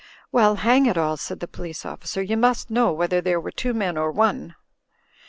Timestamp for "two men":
3.51-3.97